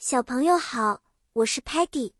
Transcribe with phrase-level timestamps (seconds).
[0.00, 1.02] 小朋友好，
[1.32, 2.12] 我是 Patty，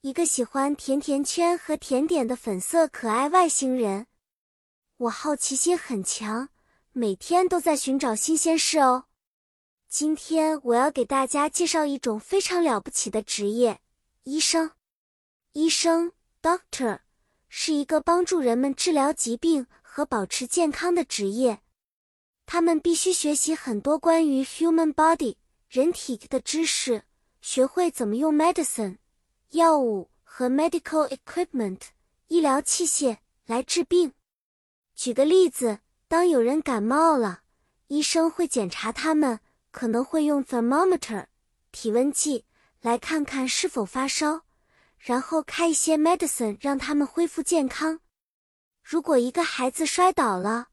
[0.00, 4.06] 一个喜欢甜甜圈和甜点的粉色可爱外星人。
[4.96, 6.48] 我好奇心很强，
[6.92, 9.04] 每天都在寻找新鲜事哦。
[9.90, 13.80] 今天我要给大家介绍一种非常了不起的职业——
[14.24, 14.70] 医生。
[15.52, 17.00] 医生 （Doctor）
[17.50, 21.60] 是一个帮助人们治疗疾病和保持健康的职业。
[22.46, 25.36] 他们必须学习很多关于 human body
[25.68, 27.04] 人体的知识。
[27.40, 28.98] 学会怎么用 medicine
[29.50, 31.80] 药物和 medical equipment
[32.26, 34.12] 医疗器械来治病。
[34.94, 37.42] 举个例子，当有人感冒了，
[37.86, 39.40] 医生会检查他们，
[39.70, 41.26] 可能会用 thermometer
[41.70, 42.44] 体温计
[42.80, 44.42] 来看看是否发烧，
[44.98, 48.00] 然后开一些 medicine 让他们恢复健康。
[48.82, 50.68] 如果一个孩子摔倒了，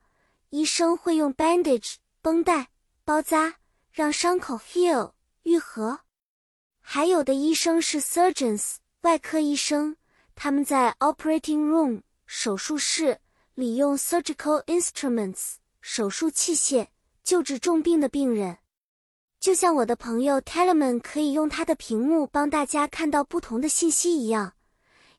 [0.49, 2.71] 医生会用 bandage 绷带
[3.03, 3.57] 包扎，
[3.91, 5.99] 让伤口 heal 愈合。
[6.87, 9.97] 还有的医生是 surgeons 外科医生，
[10.35, 13.19] 他们在 operating room 手术室
[13.55, 16.87] 里用 surgical instruments 手术器械
[17.23, 18.59] 救治重病的病人。
[19.39, 24.53] 就像我的朋友 Telemann 可以用他的屏幕帮大家看到不同的信息一样，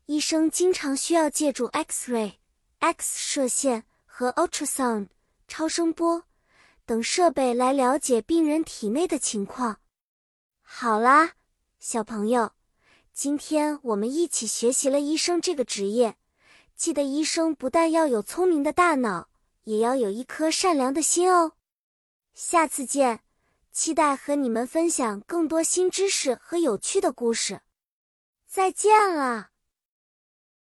[0.06, 2.34] 医生经常需要借助 X-ray、
[2.78, 5.08] X 射线和 ultrasound
[5.48, 6.22] 超声波
[6.86, 9.78] 等设备来了解病人体内的情况。
[10.62, 11.32] 好啦。
[11.88, 12.50] 小朋友，
[13.12, 16.16] 今天我们一起学习了医生这个职业。
[16.74, 19.28] 记得，医生不但要有聪明的大脑，
[19.62, 21.52] 也要有一颗善良的心哦。
[22.34, 23.20] 下次见，
[23.70, 27.60] 期待和你们分享更多新知识和有趣的故事。
[28.48, 29.50] 再见了。